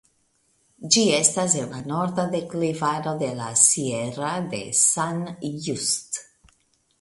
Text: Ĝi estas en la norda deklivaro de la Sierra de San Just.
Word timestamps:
Ĝi 0.93 1.01
estas 1.17 1.57
en 1.59 1.67
la 1.73 1.81
norda 1.91 2.25
deklivaro 2.31 3.13
de 3.19 3.29
la 3.41 3.51
Sierra 3.65 4.33
de 4.55 4.63
San 4.81 5.23
Just. 5.69 6.21